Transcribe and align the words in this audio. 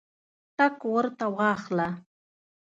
ټګ 0.57 0.75
ورته 0.93 1.25
واخله. 1.37 1.89